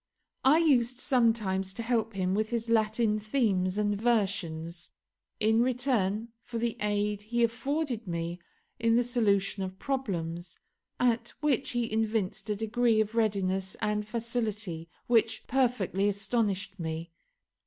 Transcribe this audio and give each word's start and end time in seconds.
I 0.43 0.57
used 0.57 0.97
sometimes 0.97 1.73
to 1.75 1.83
help 1.83 2.13
him 2.13 2.33
with 2.33 2.49
his 2.49 2.69
Latin 2.71 3.19
themes 3.19 3.77
and 3.77 4.01
versions 4.01 4.89
in 5.39 5.61
return 5.61 6.29
for 6.41 6.57
the 6.57 6.75
aid 6.79 7.21
he 7.21 7.43
afforded 7.43 8.07
me 8.07 8.39
in 8.79 8.95
the 8.95 9.03
solution 9.03 9.61
of 9.61 9.77
problems, 9.77 10.57
at 10.99 11.29
which 11.41 11.69
he 11.69 11.85
evinced 11.93 12.49
a 12.49 12.55
degree 12.55 12.99
of 12.99 13.13
readiness 13.13 13.75
and 13.79 14.07
facility 14.07 14.89
which 15.05 15.45
perfectly 15.45 16.07
astonished 16.07 16.79
me. 16.79 17.11